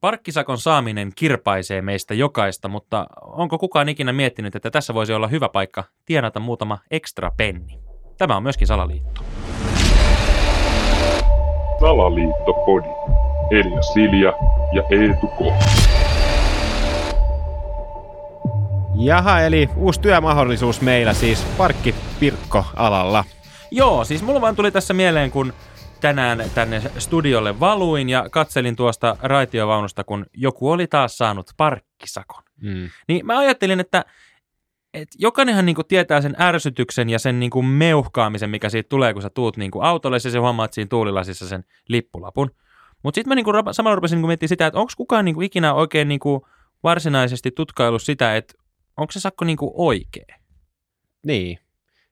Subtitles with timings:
[0.00, 5.48] Parkkisakon saaminen kirpaisee meistä jokaista, mutta onko kukaan ikinä miettinyt, että tässä voisi olla hyvä
[5.48, 7.78] paikka tienata muutama ekstra penni?
[8.18, 9.22] Tämä on myöskin salaliitto.
[11.80, 12.88] Salaliittopodi.
[13.50, 14.32] Elia Silja
[14.72, 15.40] ja Eetu K.
[18.94, 23.24] Jaha, eli uusi työmahdollisuus meillä siis parkkipirkko-alalla.
[23.70, 25.52] Joo, siis mulla vaan tuli tässä mieleen, kun
[26.00, 32.42] tänään tänne studiolle valuin ja katselin tuosta raitiovaunusta, kun joku oli taas saanut parkkisakon.
[32.62, 32.88] Mm.
[33.08, 34.04] Niin mä ajattelin, että,
[34.94, 39.30] että jokainenhan niinku tietää sen ärsytyksen ja sen niinku meuhkaamisen, mikä siitä tulee, kun sä
[39.30, 42.50] tuut niinku autolle ja sä huomaat siinä tuulilasissa sen lippulapun.
[43.02, 46.08] Mutta sitten mä niinku samalla rupesin niinku miettimään sitä, että onko kukaan niinku ikinä oikein
[46.08, 46.48] niinku
[46.82, 48.54] varsinaisesti tutkaillut sitä, että
[48.96, 50.38] onko se sakko niinku oikea.
[51.26, 51.58] Niin.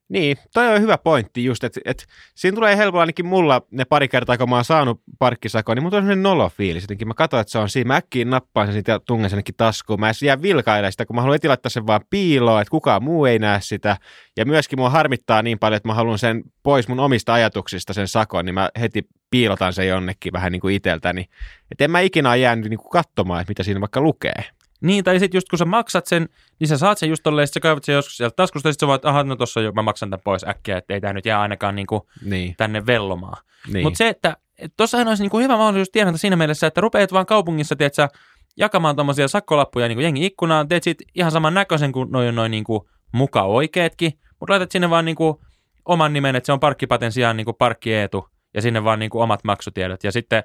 [0.09, 4.09] Niin, toi on hyvä pointti just, että et, siinä tulee helpolla ainakin mulla ne pari
[4.09, 6.83] kertaa, kun mä oon saanut parkkisakon, niin mulla on sellainen nolo fiilis.
[6.83, 10.01] Jotenkin mä katsoin, että se on siinä, mä äkkiin nappaan sen ja tungen senkin taskuun.
[10.01, 13.03] Mä en jää vilkailemaan sitä, kun mä haluan heti laittaa sen vaan piiloon, että kukaan
[13.03, 13.97] muu ei näe sitä.
[14.37, 18.09] Ja myöskin mua harmittaa niin paljon, että mä haluan sen pois mun omista ajatuksista sen
[18.09, 21.25] sakon, niin mä heti piilotan sen jonnekin vähän niin kuin iteltäni.
[21.71, 24.45] Että en mä ikinä jäänyt niin kuin katsomaan, että mitä siinä vaikka lukee.
[24.81, 26.29] Niin, tai sitten just kun sä maksat sen,
[26.61, 28.81] niin sä saat sen just tolleen, sit sä kaivat sen joskus sieltä taskusta, ja sit
[28.81, 31.27] sä voit, aha, no tossa jo, mä maksan tämän pois äkkiä, että ei tää nyt
[31.27, 33.43] jää ainakaan niinku Niin, tänne vellomaan.
[33.73, 33.83] niin.
[33.83, 37.27] Mutta se, että et tossahan olisi niinku hyvä mahdollisuus tienata siinä mielessä, että rupeat vaan
[37.27, 38.09] kaupungissa, tiedät sä,
[38.57, 42.89] jakamaan tommosia sakkolappuja niinku jengi ikkunaan, teet siitä ihan saman näköisen kuin noin noin niinku
[43.13, 45.41] muka oikeetkin, mutta laitat sinne vaan niinku
[45.85, 50.05] oman nimen, että se on parkkipaten sijaan niinku parkkietu, ja sinne vaan niinku omat maksutiedot,
[50.05, 50.43] ja sitten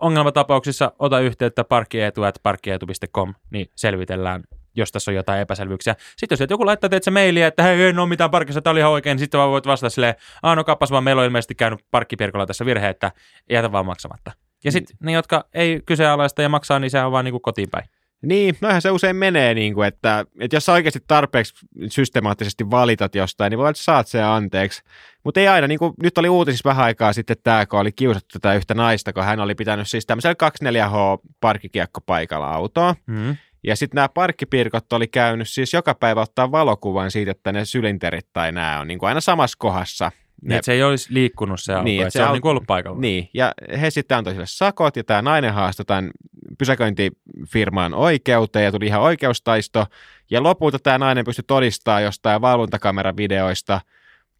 [0.00, 4.44] ongelmatapauksissa ota yhteyttä parkkietu.parkkietu.com, niin selvitellään,
[4.74, 5.96] jos tässä on jotain epäselvyyksiä.
[6.16, 8.80] Sitten jos joku laittaa teet se mailia, että hei, en ole mitään parkissa, tämä oli
[8.80, 11.54] ihan oikein, niin sitten vaan voit vastata silleen, aah no kappas vaan, meillä on ilmeisesti
[11.54, 13.12] käynyt parkkipirkolla tässä virhe, että
[13.50, 14.32] jätä vaan maksamatta.
[14.64, 17.70] Ja sitten ne, jotka ei kyseenalaista ja maksaa, niin se on vaan niin kuin kotiin
[17.70, 17.84] päin.
[18.22, 23.14] Niin, noihän se usein menee, niin kuin, että, että jos sä oikeasti tarpeeksi systemaattisesti valitat
[23.14, 24.82] jostain, niin voi että saat sen anteeksi.
[25.24, 28.26] Mutta ei aina, niin kuin nyt oli uutisissa vähän aikaa sitten tämä, kun oli kiusattu
[28.32, 32.94] tätä yhtä naista, kun hän oli pitänyt siis tämmöisellä 24H parkkikiekkopaikalla autoa.
[33.06, 33.36] Mm.
[33.64, 38.26] Ja sitten nämä parkkipirkot oli käynyt siis joka päivä ottaa valokuvan siitä, että ne sylinterit
[38.32, 40.12] tai nämä on niin kuin aina samassa kohdassa.
[40.42, 42.32] Niin, että se ei olisi liikkunut se auto, Niin, niin, että se, se on au-
[42.32, 43.00] niin kuin ollut paikalla.
[43.00, 46.10] Niin, ja he sitten antoi sille sakot, ja tämä nainen haastoi tämän
[46.58, 49.86] pysäköintifirman oikeuteen, ja tuli ihan oikeustaisto,
[50.30, 53.80] ja lopulta tämä nainen pystyi todistamaan jostain valvontakameravideoista,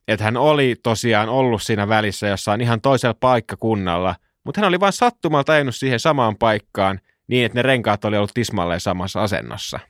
[0.08, 4.92] että hän oli tosiaan ollut siinä välissä jossain ihan toisella paikkakunnalla, mutta hän oli vain
[4.92, 9.80] sattumalta ajanut siihen samaan paikkaan niin, että ne renkaat oli ollut tismalleen samassa asennossa.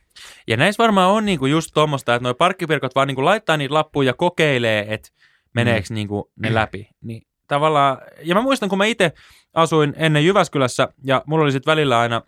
[0.46, 4.06] Ja näissä varmaan on niinku just tuommoista, että nuo parkkipirkot vaan niinku laittaa niitä lappuja
[4.06, 5.08] ja kokeilee, että
[5.54, 5.94] meneekö mm.
[5.94, 6.88] niinku ne läpi.
[7.00, 9.12] Niin tavallaan, ja mä muistan, kun mä itse
[9.54, 12.22] asuin ennen Jyväskylässä, ja mulla oli sitten välillä aina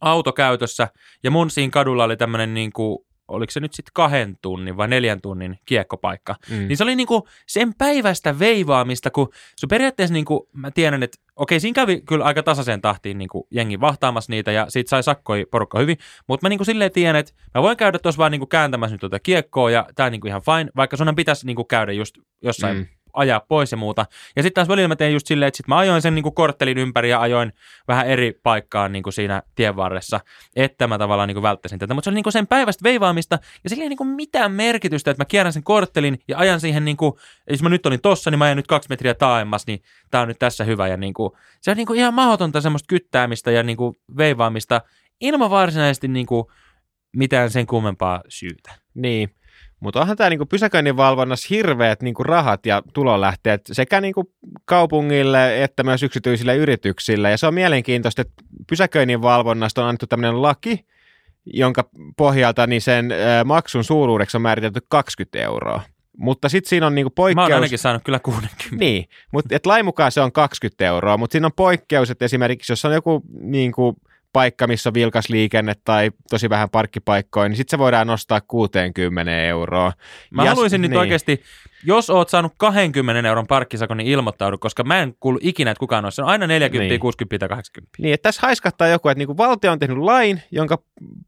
[0.00, 0.88] auto käytössä,
[1.22, 5.20] ja mun siinä kadulla oli tämmöinen niinku, oliko se nyt sitten kahden tunnin vai neljän
[5.20, 6.34] tunnin kiekkopaikka.
[6.50, 6.68] Mm.
[6.68, 11.60] Niin se oli niinku sen päivästä veivaamista, kun se periaatteessa niinku, mä tiedän, että okei,
[11.60, 15.78] siinä kävi kyllä aika tasaiseen tahtiin niinku jengi vahtaamassa niitä ja siitä sai sakkoi porukka
[15.78, 15.96] hyvin,
[16.28, 19.20] mutta mä niinku silleen tiedän, että mä voin käydä tuossa vaan niinku kääntämässä nyt tuota
[19.20, 22.86] kiekkoa ja tää on niinku ihan fine, vaikka sunhan pitäisi niinku käydä just jossain Mm.
[23.16, 24.06] Ajaa pois ja muuta.
[24.36, 26.78] Ja sitten taas välillä mä tein just silleen, että sit mä ajoin sen niinku korttelin
[26.78, 27.52] ympäri ja ajoin
[27.88, 30.20] vähän eri paikkaan niinku siinä tien varressa,
[30.56, 31.94] että mä tavallaan niinku välttäisin tätä.
[31.94, 35.24] Mutta se oli niinku sen päivästä veivaamista ja sillä ei niinku mitään merkitystä, että mä
[35.24, 37.18] kierrän sen korttelin ja ajan siihen niinku,
[37.50, 40.28] jos mä nyt olin tossa, niin mä ajan nyt kaksi metriä taaemmas, niin tää on
[40.28, 40.88] nyt tässä hyvä.
[40.88, 44.80] Ja niinku, se on niinku ihan mahdotonta semmoista kyttäämistä ja niinku veivaamista
[45.20, 46.50] ilman varsinaisesti niinku
[47.16, 48.74] mitään sen kummempaa syytä.
[48.94, 49.30] Niin,
[49.80, 54.32] mutta onhan tämä niinku pysäköinninvalvonnassa hirveät niinku rahat ja tulonlähteet sekä niinku
[54.64, 57.30] kaupungille että myös yksityisille yrityksille.
[57.30, 58.34] Ja se on mielenkiintoista, että
[58.68, 60.86] pysäköinninvalvonnasta on annettu tämmöinen laki,
[61.46, 61.84] jonka
[62.16, 63.12] pohjalta niin sen
[63.44, 65.80] maksun suuruudeksi on määritelty 20 euroa.
[66.18, 67.44] Mutta sitten siinä on niinku Mä poikkeus.
[67.44, 68.64] oon ainakin saanut kyllä 60.
[68.70, 72.84] Niin, mutta lain mukaan se on 20 euroa, mutta siinä on poikkeus, että esimerkiksi jos
[72.84, 73.96] on joku niin kuin,
[74.36, 79.32] paikka, missä on vilkas liikenne tai tosi vähän parkkipaikkoja, niin sitten se voidaan nostaa 60
[79.46, 79.92] euroa.
[80.30, 80.98] Mä Ja- haluaisin nyt niin.
[80.98, 81.42] oikeasti,
[81.84, 86.04] jos oot saanut 20 euron parkkisakon, niin ilmoittaudu, koska mä en kuulu ikinä, että kukaan
[86.04, 86.16] olisi.
[86.16, 86.88] Se on aina 40, Niin.
[86.90, 87.00] niin.
[87.00, 87.96] 60 tai 80.
[88.02, 90.78] Niin, että tässä haiskattaa joku, että niinku valtio on tehnyt lain, jonka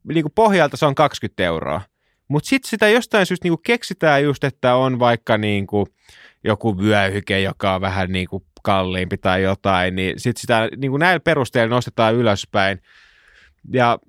[0.07, 1.81] niinku pohjalta se on 20 euroa.
[2.27, 5.87] Mutta sitten sitä jostain syystä niinku keksitään just, että on vaikka niinku
[6.43, 11.75] joku vyöhyke, joka on vähän niinku kalliimpi tai jotain, niin sitten sitä niinku näillä perusteilla
[11.75, 12.81] nostetaan ylöspäin.
[13.73, 13.99] Ja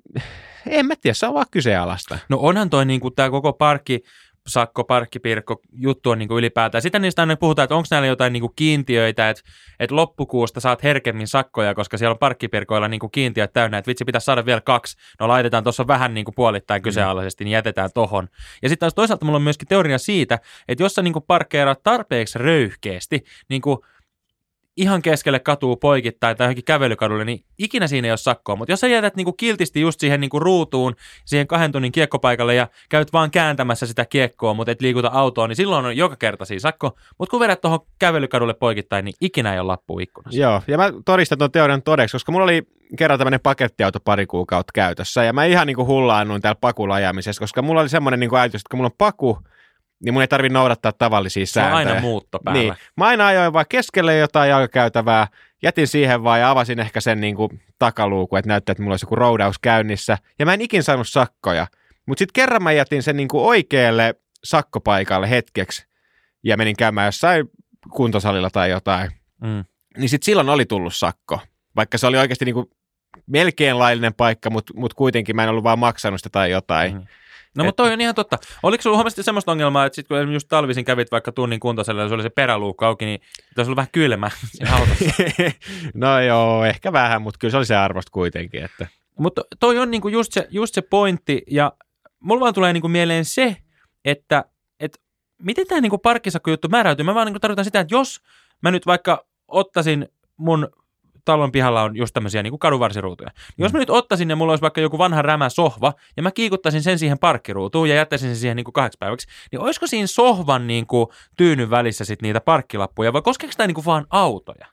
[0.66, 2.18] en mä tiedä, se on vaan kyseenalaista.
[2.28, 4.00] No onhan toi niin kuin tämä koko parkki,
[4.46, 6.82] sakko, parkkipirkko juttu on niin kuin ylipäätään.
[6.82, 9.42] Sitten niistä aina puhutaan, että onko näillä jotain niin kuin kiintiöitä, että,
[9.80, 14.04] että loppukuusta saat herkemmin sakkoja, koska siellä on parkkipirkoilla niin kuin kiintiöt täynnä, että vitsi
[14.04, 14.96] pitäisi saada vielä kaksi.
[15.20, 18.28] No laitetaan tuossa vähän niin kuin puolittain kyseenalaisesti, niin jätetään tohon.
[18.62, 20.38] Ja sitten taas toisaalta mulla on myöskin teoria siitä,
[20.68, 23.78] että jos sä niin kuin parkkeeraat tarpeeksi röyhkeästi, niin kuin
[24.80, 28.56] ihan keskelle katuu poikittain tai johonkin kävelykadulle, niin ikinä siinä ei ole sakkoa.
[28.56, 32.68] Mutta jos sä jätät niinku kiltisti just siihen niinku ruutuun, siihen kahden tunnin kiekkopaikalle ja
[32.88, 36.60] käyt vaan kääntämässä sitä kiekkoa, mutta et liikuta autoon, niin silloin on joka kerta siinä
[36.60, 36.96] sakko.
[37.18, 40.40] Mutta kun vedät tuohon kävelykadulle poikittain, niin ikinä ei ole lappu ikkunassa.
[40.40, 42.62] Joo, ja mä todistan tuon teorian todeksi, koska mulla oli
[42.98, 47.62] kerran tämmöinen pakettiauto pari kuukautta käytössä, ja mä ihan niinku hullaannuin täällä pakulla ajamisessa, koska
[47.62, 49.38] mulla oli semmoinen niinku ajatus, että kun mulla on paku,
[50.04, 51.94] niin mun ei tarvitse noudattaa tavallisia Se on sääntöjä.
[51.94, 52.62] aina muutto päällä.
[52.62, 52.74] Niin.
[52.96, 55.26] Mä aina ajoin vaan keskelle jotain jalkakäytävää,
[55.62, 59.04] jätin siihen vaan ja avasin ehkä sen niin kuin takaluukun, että näyttää, että mulla olisi
[59.04, 60.18] joku roudaus käynnissä.
[60.38, 61.66] Ja mä en ikin saanut sakkoja.
[62.06, 64.14] Mutta sitten kerran mä jätin sen niin kuin oikealle
[64.44, 65.86] sakkopaikalle hetkeksi
[66.42, 67.50] ja menin käymään jossain
[67.90, 69.10] kuntosalilla tai jotain.
[69.42, 69.64] Mm.
[69.98, 71.40] Niin sitten silloin oli tullut sakko.
[71.76, 72.66] Vaikka se oli oikeasti niin kuin
[73.26, 76.94] melkein laillinen paikka, mutta mut kuitenkin mä en ollut vaan maksanut sitä tai jotain.
[76.94, 77.06] Mm.
[77.56, 78.38] No mutta toi on ihan totta.
[78.62, 82.02] Oliko sulla huomasti semmoista ongelmaa, että sit kun esimerkiksi just talvisin kävit vaikka tunnin kuntoselle
[82.02, 83.20] ja se oli se peräluukku auki, niin
[83.54, 85.04] tässä oli vähän kylmä siinä autossa.
[85.94, 88.64] no joo, ehkä vähän, mutta kyllä se oli se arvosta kuitenkin.
[88.64, 88.86] Että.
[89.18, 91.72] Mutta toi on niinku just, se, just se pointti, ja
[92.20, 93.56] mulla vaan tulee niinku mieleen se,
[94.04, 94.44] että
[94.80, 95.00] et
[95.42, 97.04] miten tämä niinku parkkisakkojuttu määräytyy.
[97.04, 98.20] Mä vaan niinku tarkoitan sitä, että jos
[98.62, 100.68] mä nyt vaikka ottaisin mun
[101.24, 103.30] talon pihalla on just tämmöisiä niin kadunvarsiruutuja.
[103.56, 106.30] Niin jos mä nyt ottaisin ja mulla olisi vaikka joku vanha rämä sohva ja mä
[106.30, 110.06] kiikuttaisin sen siihen parkkiruutuun ja jättäisin sen siihen niin kuin kahdeksi päiväksi, niin olisiko siinä
[110.06, 111.06] sohvan niin kuin
[111.36, 114.66] tyynyn välissä sit niitä parkkilappuja vai koskeeko tämä niin kuin vaan autoja?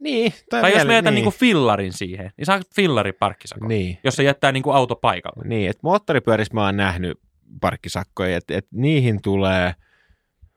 [0.00, 0.32] Niin.
[0.50, 1.24] Tai jos mä jätän niin.
[1.24, 3.98] niin fillarin siihen, niin saa fillari parkkisakon, Niin.
[4.04, 5.48] jos se jättää niin auto paikalle.
[5.48, 7.20] Niin, että moottoripyörissä mä oon nähnyt
[7.60, 9.74] parkkisakkoja, että et niihin tulee,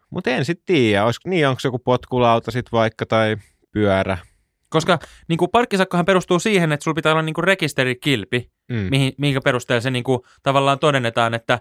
[0.09, 3.37] mutta en sitten tiedä, olis, niin onko se joku potkulauta sitten vaikka tai
[3.71, 4.17] pyörä.
[4.71, 8.87] Koska niin kuin parkkisakkohan perustuu siihen, että sulla pitää olla niin kuin rekisterikilpi, Mm.
[8.89, 11.59] mihin, minkä perusteella se niin kuin, tavallaan todennetaan, että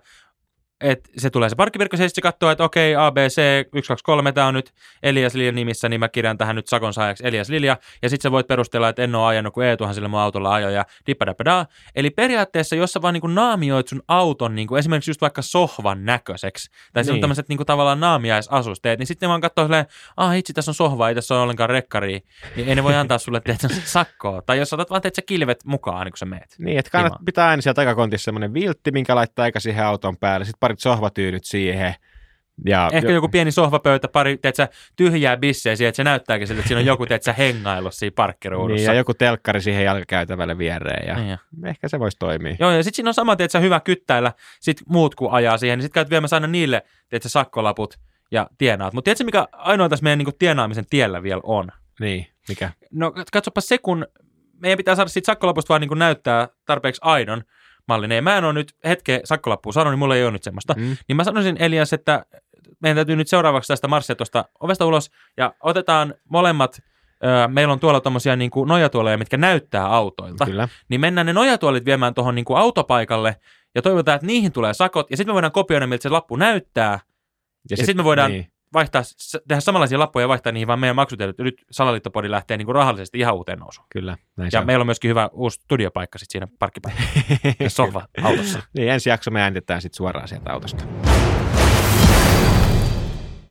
[0.81, 4.73] et se tulee se parkkipirkko, se sitten katsoo, että okei, ABC 123, tämä on nyt
[5.03, 8.33] Elias Liljan nimissä, niin mä kirjan tähän nyt sakon saajaksi Elias Lilja, ja sitten sä
[8.33, 11.67] voit perustella, että en ole ajanut, kun Eetuhan sillä mun autolla ajoi, ja dippadapadaa.
[11.95, 15.43] Eli periaatteessa, jos sä vaan niin kuin naamioit sun auton niin kuin esimerkiksi just vaikka
[15.43, 17.15] sohvan näköiseksi, tai niin.
[17.15, 19.87] on tämmöiset niin kuin tavallaan naamiaisasusteet, niin sitten ne vaan katsoo silleen,
[20.17, 22.21] ah hitsi, tässä on sohva, ei tässä ole ollenkaan rekkaria,
[22.57, 24.43] niin ei ne voi antaa sulle tiedätkö, sakkoa.
[24.43, 26.55] Tai jos otat vaan teet sä kilvet mukaan, niin kun sä meet.
[26.59, 27.25] Niin, että kannat, Kiva.
[27.25, 31.45] pitää aina siellä takakontissa semmoinen viltti, minkä laittaa aika siihen auton päälle, sitten parit sohvatyynyt
[31.45, 31.95] siihen.
[32.67, 36.69] Ja Ehkä joku pieni sohvapöytä, pari teetkö, tyhjää bissejä siihen, että se näyttääkin sille, että
[36.69, 38.91] siinä on joku teetkö, hengailu siinä niin, parkkiruudussa.
[38.91, 41.39] ja joku telkkari siihen jalkakäytävälle viereen, ja Niin, ja.
[41.65, 42.57] ehkä se voisi toimia.
[42.59, 45.83] Joo, ja sitten siinä on sama, teetkö, hyvä kyttäillä, sit muut kun ajaa siihen, niin
[45.83, 47.99] sitten käyt viemässä aina niille, teetkö, sakkolaput
[48.31, 48.93] ja tienaat.
[48.93, 51.69] Mutta tiedätkö, mikä ainoa tässä meidän niin tienaamisen tiellä vielä on?
[52.01, 52.71] Niin, mikä?
[52.93, 54.07] No katsopa se, kun
[54.59, 57.43] meidän pitää saada siitä sakkolapusta vaan niin näyttää tarpeeksi aidon
[57.91, 58.17] mallinen.
[58.17, 60.75] Ja mä en ole nyt hetken sakkolappua sanonut, niin mulla ei ole nyt semmoista.
[60.77, 60.97] Mm.
[61.09, 62.25] Niin mä sanoisin Elias, että
[62.83, 66.83] meidän täytyy nyt seuraavaksi tästä marssia tuosta ovesta ulos ja otetaan molemmat,
[67.49, 70.45] meillä on tuolla tommosia niin kuin nojatuoleja, mitkä näyttää autoilta.
[70.45, 70.69] Kyllä.
[70.89, 73.37] Niin mennään ne nojatuolit viemään tuohon niin kuin autopaikalle
[73.75, 77.01] ja toivotaan, että niihin tulee sakot ja sitten me voidaan kopioida, miltä se lappu näyttää
[77.71, 78.53] ja sitten me voidaan Niin.
[78.75, 79.03] Vaihtaa,
[79.49, 81.39] tehdä samanlaisia lappuja ja vaihtaa niihin vaan meidän maksutiedot.
[81.39, 83.87] Nyt Salaliittopodi lähtee niin kuin rahallisesti ihan uuteen nousuun.
[83.93, 84.67] Kyllä, näin Ja on.
[84.67, 87.11] meillä on myöskin hyvä uusi studiopaikka sitten siinä parkkipaikassa,
[87.69, 88.63] sohva autossa.
[88.77, 91.10] niin, ensi jakso me äänitetään sitten suoraan sieltä autosta.